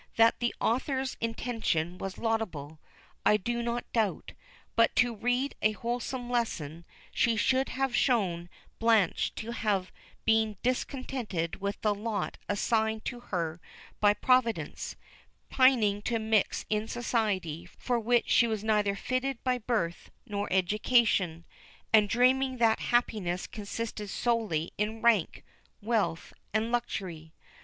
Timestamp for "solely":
24.09-24.71